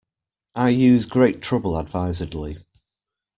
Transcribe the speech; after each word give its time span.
I 0.55 0.69
use 0.69 1.05
great 1.05 1.43
trouble 1.43 1.77
advisedly. 1.79 2.57